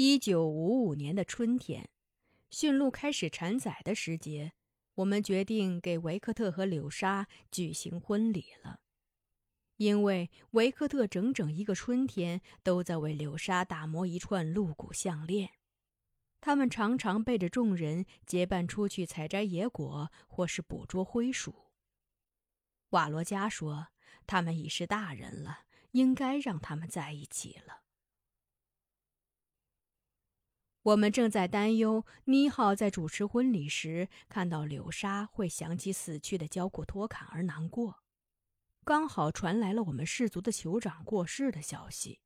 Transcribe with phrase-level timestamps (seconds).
[0.00, 1.88] 一九五五年的春天，
[2.50, 4.52] 驯鹿开始产崽的时节，
[4.94, 8.78] 我们决定给维克特和柳莎举行婚礼了。
[9.74, 15.50] 因为维克特整整一个春天都在为柳莎打磨一串鹿骨项链，
[16.40, 21.72] 他们常常背着众人结伴出去采摘野果，或是捕捉灰鼠。
[22.90, 23.88] 瓦罗加说
[24.28, 27.82] ：“他们已是大人了，应该让他们在一起了。”
[30.88, 38.02] 我们正在担忧妮浩在主持婚礼时看到柳莎会想起死去的焦库托坎而难过。
[38.84, 42.20] 刚好传来了我们氏族的酋长过世的消息。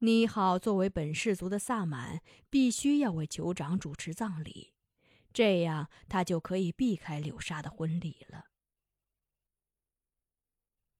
[0.00, 4.74] 妮浩作为本氏族的萨满，必须要为酋长主持葬礼，
[5.32, 8.48] 这样他就可以避开柳莎的婚礼了。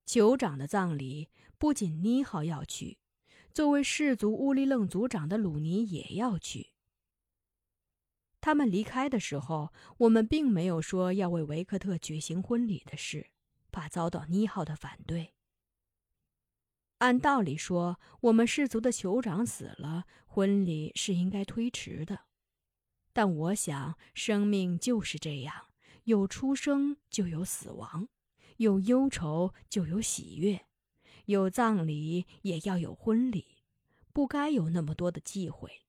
[0.07, 1.29] 酋长的葬礼
[1.59, 2.99] 不仅妮浩要去，
[3.53, 6.71] 作为氏族乌力楞族长的鲁尼也要去。
[8.41, 13.29] 他们离开的时候，我们并没有说要为维克特举行婚礼的事。
[13.71, 15.33] 怕遭到妮浩的反对。
[16.99, 22.27] 按道理说，我们氏族的酋长死了，婚礼是应该推迟的。
[23.15, 25.69] 但我想，生命就是这样，
[26.05, 28.09] 有出生就有死亡，
[28.59, 30.67] 有忧愁就有喜悦，
[31.27, 33.59] 有葬礼也要有婚礼，
[34.13, 35.83] 不该有那么多的忌讳。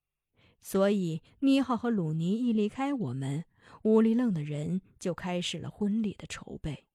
[0.62, 3.46] 所以，妮浩和鲁尼一离开我们，
[3.84, 6.86] 乌里愣的人就开始了婚礼的筹备。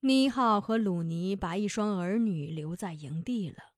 [0.00, 3.74] 妮浩和鲁尼把一双儿女留在营地了。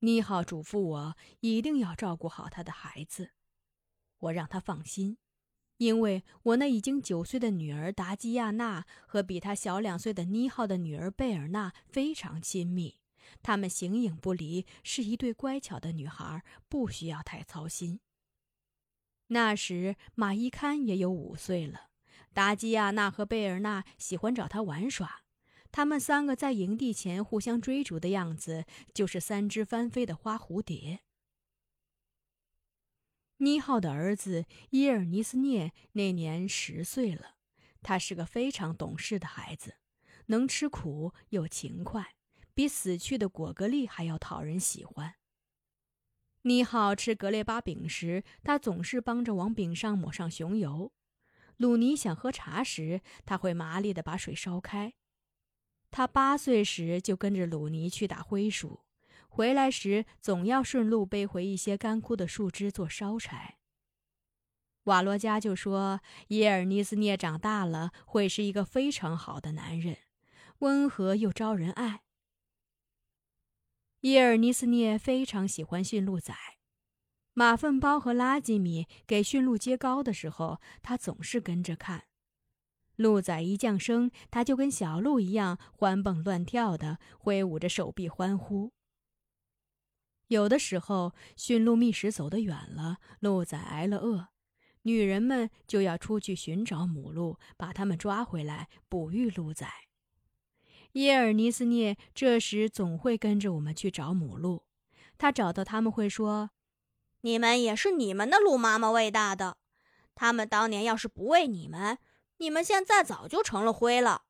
[0.00, 3.32] 妮浩嘱咐我一定要照顾好他的孩子，
[4.18, 5.18] 我让他放心，
[5.78, 12.96] 因为我那已经九岁的女儿达基亚娜和比她小两岁的妮浩的女儿贝尔娜非常亲密，
[13.42, 18.00] 他们形影不离，是一对乖巧的女孩，不需要太操心。
[19.28, 21.88] 那时马伊堪也有五岁了，
[22.32, 25.22] 达基亚娜和贝尔娜喜欢找他玩耍。
[25.72, 31.00] 他们三个在营地前互相追逐的样子，就是三只翻飞的花蝴蝶。
[33.38, 37.36] 妮浩的儿子伊尔尼斯涅那年十岁了，
[37.82, 39.76] 他是个非常懂事的孩子，
[40.26, 42.14] 能吃苦又勤快，
[42.54, 45.16] 比死去的果戈利还要讨人喜欢。
[46.42, 50.92] 妮浩吃格列巴饼时，他总是帮着往饼上抹上熊油；
[51.58, 54.94] 鲁尼想喝茶时，他会麻利地把水烧开。
[55.90, 58.85] 他八岁时就跟着鲁尼去打灰鼠，
[59.36, 63.58] 回来时总要顺路背回一些干枯的树枝做烧柴。
[64.84, 69.98] 瓦罗加就说：“耶尔尼斯涅长大了会是一个非常好的男人，
[70.60, 72.00] 温和又招人爱。”
[74.00, 76.34] 耶尔尼斯涅非常喜欢驯鹿仔，
[77.34, 82.04] 马粪包和垃圾米给驯鹿接膏的时候，他总是跟着看。
[82.94, 88.72] 鹿仔一降生，他就跟小鹿一样欢蹦乱跳的，挥舞着手臂欢呼。
[90.28, 94.28] 有的时候，驯鹿觅食走得远了，鹿仔挨了饿，
[94.82, 99.66] 女人们就要出去寻找母鹿，把它们抓回来哺育鹿仔。
[100.92, 104.64] 耶尔尼斯涅这时总会跟着我们去找母鹿，
[105.16, 106.50] 他找到他们会说
[107.22, 109.58] ：“你们也是你们的鹿妈妈喂大的，
[110.14, 111.98] 他们当年要是不喂你们。”
[112.38, 114.25] 你们现在早就成了灰了。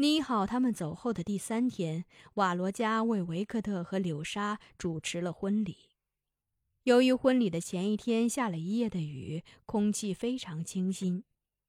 [0.00, 2.04] 妮好他们走后的第三天，
[2.34, 5.96] 瓦罗加为维克特和柳莎主持了婚礼。
[6.84, 11.24] 由于婚礼的前一天下了一夜的雨，空气非常清新，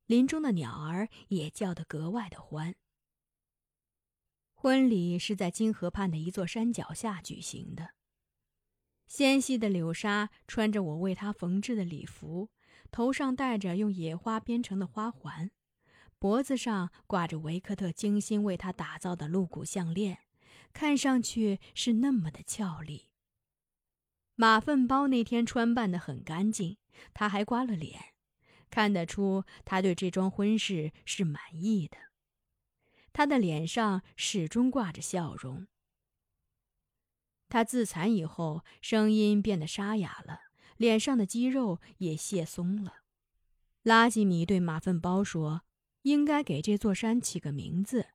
[0.06, 2.76] 林中的鸟儿也叫得格外的欢。
[4.54, 7.96] 婚礼是在金河畔的一座山脚下举行的。
[9.08, 12.52] 纤细的柳莎穿着我为她缝制的礼服。
[12.92, 15.50] 头上戴着用野花编成的花环，
[16.20, 20.20] 脖子上挂着维克特精心为他打造的鹿骨项链，
[20.74, 23.10] 看上去是那么的俏丽。
[24.36, 26.78] 马粪包那天穿扮得很干净，
[27.14, 28.14] 他还刮了脸，
[28.70, 31.98] 看得出他对这桩婚事是满意的。
[33.14, 35.68] 他的脸上始终挂着笑容。
[37.48, 40.42] 他自残以后，声音变得沙哑了。
[40.78, 43.00] 脸上的肌肉也泄松了。
[43.82, 45.64] 拉吉米对马粪包说
[46.04, 48.10] ：“应该给这座山起个名字，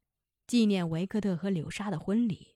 [0.46, 2.54] 纪念维克特和柳莎的婚礼。”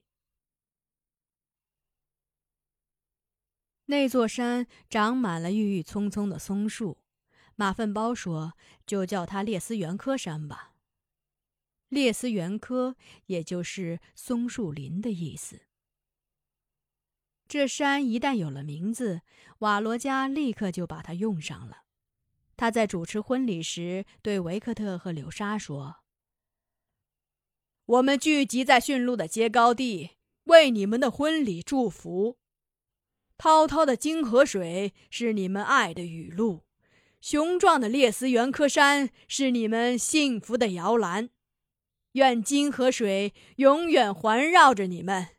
[3.85, 6.99] 那座山长满了郁郁葱葱的松树。
[7.55, 8.53] 马粪包说
[8.87, 10.75] ：“就叫它列斯园科山吧。”
[11.89, 15.63] 列斯园科也就是松树林的意思。
[17.47, 19.23] 这山一旦有了名字，
[19.57, 21.85] 瓦罗加立刻就把它用上了。
[22.59, 25.99] 他在主持婚礼时对维克特和柳莎说
[27.87, 32.37] ：“我们聚集在驯鹿的街高地，为你们的婚礼祝福。
[33.37, 36.65] 滔滔的金河水是你们爱的雨露，
[37.21, 41.29] 雄壮的列斯原科山是你们幸福的摇篮。
[42.11, 45.29] 愿金河水永远环绕着你们。”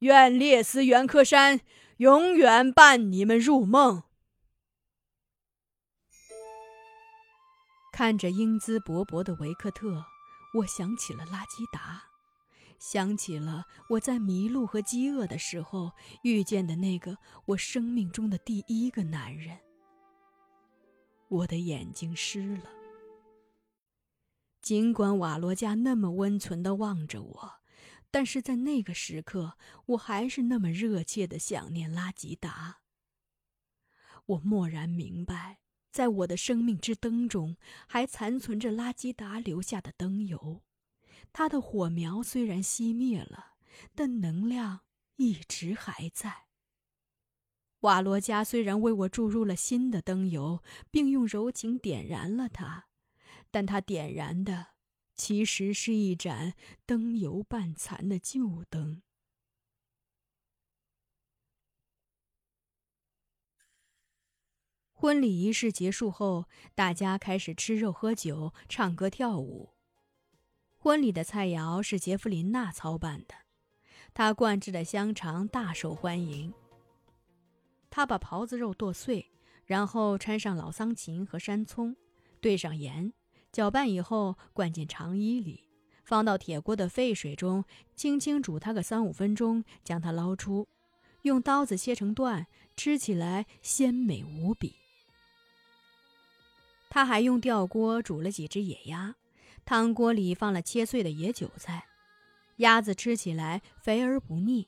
[0.00, 1.60] 愿列斯原科山
[1.98, 4.04] 永远伴你们入梦。
[8.00, 10.06] 看着英姿勃勃的维克特，
[10.54, 12.04] 我想起了拉基达，
[12.78, 15.92] 想起了我在迷路和饥饿的时候
[16.22, 19.58] 遇见的那个我生命中的第一个男人。
[21.28, 22.70] 我的眼睛湿了。
[24.62, 27.52] 尽管瓦罗加那么温存的望着我。
[28.10, 29.58] 但是在那个时刻，
[29.88, 32.78] 我还是那么热切的想念拉吉达。
[34.24, 35.59] 我蓦然明白，
[35.90, 37.56] 在我的生命之灯中，
[37.86, 40.62] 还残存着拉基达留下的灯油。
[41.32, 43.54] 他的火苗虽然熄灭了，
[43.94, 44.80] 但能量
[45.16, 46.46] 一直还在。
[47.80, 52.86] 瓦罗加虽然为我注入了新的灯油，并用柔情点燃了它，
[53.50, 54.68] 但他点燃的。
[55.16, 56.54] 其实是一盏
[56.86, 59.02] 灯油半残的旧灯。
[65.00, 66.44] 婚礼仪式结束后，
[66.74, 69.70] 大家开始吃肉、喝酒、唱歌、跳舞。
[70.76, 73.34] 婚礼的菜肴是杰弗琳娜操办的，
[74.12, 76.52] 她灌制的香肠大受欢迎。
[77.88, 79.30] 她把狍子肉剁碎，
[79.64, 81.96] 然后掺上老桑芹和山葱，
[82.42, 83.10] 兑上盐。
[83.50, 85.66] 搅拌以后，灌进肠衣里，
[86.04, 87.64] 放到铁锅的沸水中，
[87.96, 90.68] 轻轻煮它个三五分钟，将它捞出，
[91.22, 92.46] 用刀子切成段，
[92.76, 94.79] 吃起来鲜美无比。
[96.90, 99.14] 他还用吊锅煮了几只野鸭，
[99.64, 101.86] 汤锅里放了切碎的野韭菜，
[102.56, 104.66] 鸭子吃起来肥而不腻。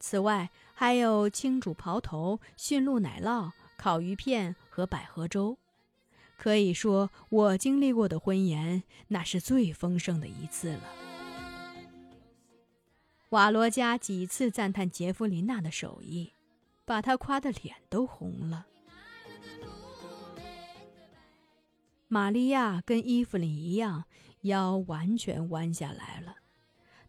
[0.00, 5.56] 此外，还有清煮刨头、驯鹿奶酪、烤鱼片和百合粥。
[6.36, 10.82] 可以说，我经历过的婚宴，那是最丰盛的一次了。
[13.30, 16.32] 瓦罗加几次赞叹杰弗琳娜的手艺，
[16.84, 18.66] 把她夸得脸都红了。
[22.14, 24.04] 玛利亚跟伊芙琳一样，
[24.42, 26.36] 腰完全弯下来了。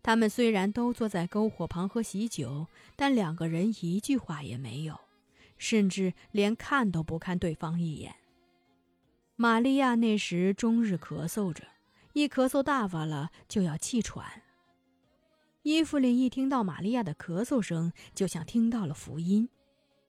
[0.01, 4.99] 他们虽然都坐在篝火旁喝喜酒，但两个人一句话也没有，
[5.59, 8.15] 甚至连看都不看对方一眼。
[9.35, 11.65] 玛利亚那时终日咳嗽着，
[12.13, 14.41] 一咳嗽大发了就要气喘。
[15.61, 19.49] 伊芙琳一听到玛利亚的咳嗽声，就像听到了福音，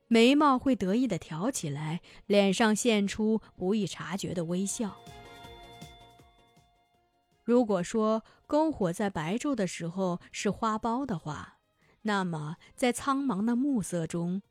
[0.08, 4.96] 眉毛会得意的挑起来，脸上现出不易察觉的微笑。
[7.42, 11.58] 如果说篝火在白昼的时候是花苞的话，
[12.02, 14.42] 那么在苍茫的暮色中，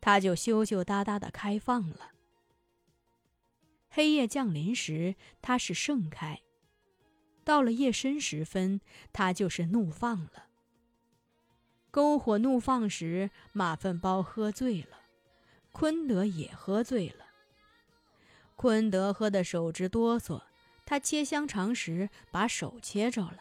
[0.00, 2.12] 它就羞羞答答的开放了。
[3.88, 6.38] 黑夜降临时，它是盛开；
[7.44, 8.80] 到了夜深时分，
[9.12, 10.46] 它就是怒放了。
[11.90, 15.01] 篝火怒放时，马粪包喝醉了，
[15.72, 17.26] 昆德也喝醉了。
[18.54, 20.42] 昆德喝得手直哆嗦，
[20.86, 23.40] 他切香肠时把手切着了，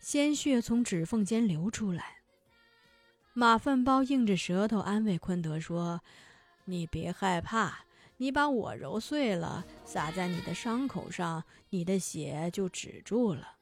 [0.00, 2.16] 鲜血从指缝间流出来。
[3.32, 6.00] 马粪包硬着舌头安慰昆德说
[6.66, 7.84] ：“你别害怕。”
[8.20, 13.58] 你把我揉碎了，撒在你的伤口上，你的血就止住了。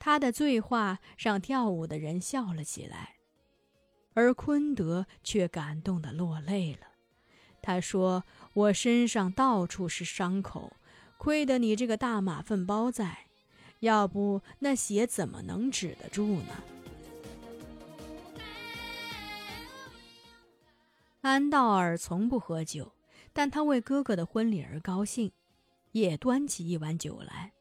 [0.00, 3.17] 他的醉话让跳舞的人笑了起来，
[4.18, 6.88] 而昆德却感动的落泪了。
[7.62, 10.72] 他说：“我身上到处是伤口，
[11.16, 13.26] 亏得你这个大马粪包在，
[13.78, 16.64] 要不那血怎么能止得住呢？”
[21.20, 22.90] 安道尔从不喝酒，
[23.32, 25.30] 但他为哥哥的婚礼而高兴，
[25.92, 27.52] 也端起一碗酒来。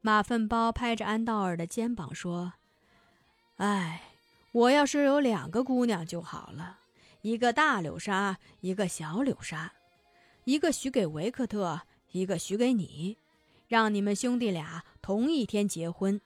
[0.00, 2.54] 马粪包拍着安道尔的肩膀说
[3.56, 4.11] ：“哎，
[4.52, 6.78] 我要是有两个姑娘就好了，
[7.22, 9.72] 一个大柳沙，一个小柳沙，
[10.44, 11.80] 一个许给维克特，
[12.12, 13.16] 一个许给你，
[13.66, 16.20] 让你们兄弟俩同一天结婚。”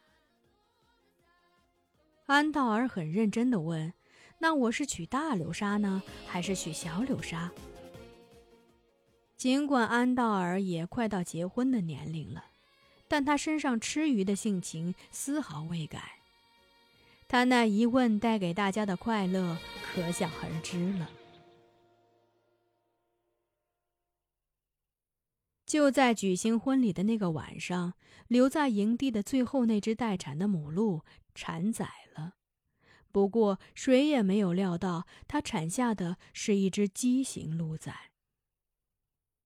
[2.26, 3.92] 安道尔很认真的问。
[4.38, 7.50] 那我是娶大柳沙呢，还是娶小柳沙？
[9.36, 12.44] 尽管安道尔也快到结婚的年龄了，
[13.08, 16.15] 但他身上吃鱼的性情丝毫未改。
[17.28, 21.10] 他那一问带给大家的快乐可想而知了。
[25.66, 27.94] 就在举行婚礼的那个晚上，
[28.28, 31.02] 留在营地的最后那只待产的母鹿
[31.34, 32.34] 产崽了。
[33.10, 38.12] 不过，谁也没有料到，它产下的是一只畸形鹿崽。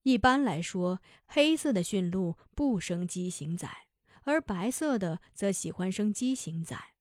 [0.03, 3.87] 一般来说，黑色的驯鹿不生畸形崽，
[4.23, 6.93] 而白色的则喜欢生畸形崽。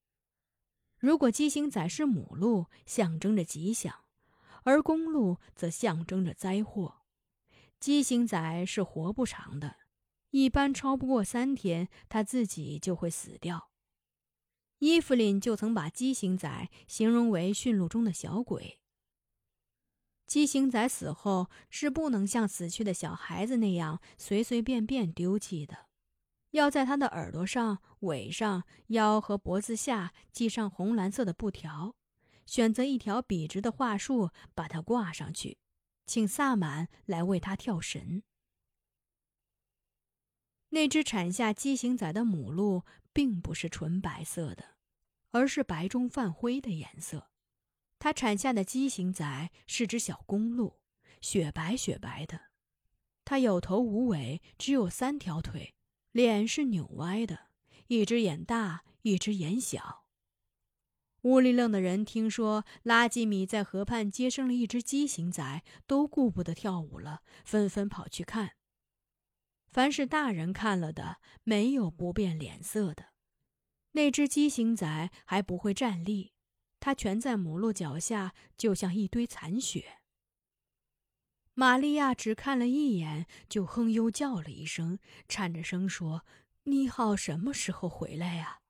[1.00, 4.04] 如果畸形仔是母鹿，象征着吉祥，
[4.64, 7.00] 而公鹿则象征着灾祸。
[7.80, 9.76] 畸形仔是活不长的，
[10.28, 13.70] 一般超不过三天，它自己就会死掉。
[14.80, 18.80] 伊芙琳就曾把畸形仔形容为驯鹿中的小鬼。
[20.26, 25.86] 畸形仔死后是不能像死去的小孩子那样随随便便丢弃的，
[26.50, 31.94] 要在它的耳朵上、尾上、腰和脖子下系上红蓝色的布条，
[32.46, 35.58] 选择一条笔直的桦树，把它挂上去。
[36.06, 38.24] 请萨满来为他跳神。
[40.70, 44.76] 那只产下畸形仔的母鹿并不是纯白色的，
[45.30, 47.30] 而是白中泛灰的颜色。
[48.00, 50.80] 它产下的畸形仔是只小公鹿，
[51.20, 52.40] 雪白雪白的。
[53.24, 55.74] 它有头无尾，只有三条腿，
[56.12, 57.46] 脸是扭歪的，
[57.86, 60.04] 一只眼大，一只眼小。
[61.22, 68.52] 屋里愣的人听说拉吉米在河畔接生了一只畸形仔，都顾不得跳舞了，纷纷跑去看。
[69.70, 73.10] 凡是大人看了的，没有不变脸色的。
[73.92, 76.32] 那只畸形仔还不会站立，
[76.80, 79.99] 它蜷在母鹿脚下，就像一堆残雪。
[81.60, 84.98] 玛利亚只看了一眼，就哼悠叫了一声，
[85.28, 86.24] 颤着声说
[86.64, 88.60] ：“你好，什么时候回来呀？”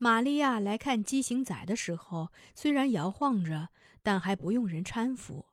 [0.00, 3.68] 玛利亚来看畸形仔的时候，虽然摇晃着，
[4.02, 5.44] 但还不用人搀扶；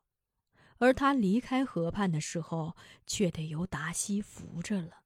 [0.78, 2.74] 而他离开河畔的时候，
[3.06, 5.02] 却得由达西扶着了。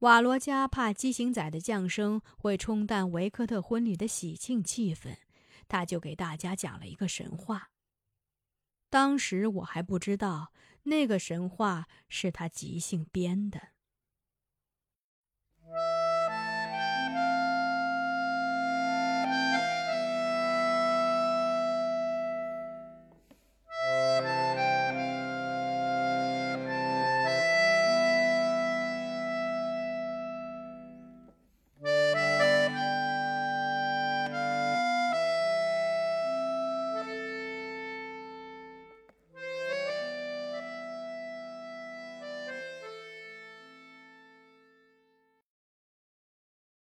[0.00, 5.16] 瓦罗加怕畸形仔的降生会冲淡维克特婚礼的喜庆气氛，
[5.70, 7.70] 他就给大家讲了一个神话。
[8.90, 13.68] 当时我还不知道，那个神话是他即兴编的。